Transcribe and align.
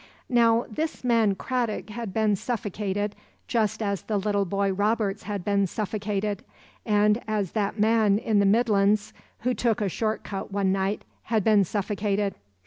Now 0.29 0.65
this 0.67 1.03
man 1.03 1.35
Cradock 1.35 1.91
had 1.91 2.11
been 2.11 2.35
suffocated 2.35 3.15
just 3.47 3.83
as 3.83 4.01
the 4.01 4.17
little 4.17 4.45
boy 4.45 4.73
Roberts 4.73 5.21
had 5.29 5.45
been 5.45 5.67
suffocated, 5.67 6.43
and 6.83 7.21
as 7.27 7.51
that 7.51 7.77
man 7.79 8.17
in 8.17 8.39
the 8.39 8.47
Midlands 8.47 9.13
who 9.41 9.53
took 9.53 9.79
a 9.79 9.89
short 9.89 10.23
cut 10.23 10.51
one 10.51 10.71
night 10.71 11.03
had 11.25 11.43
been 11.43 11.63
suffocated. 11.63 12.33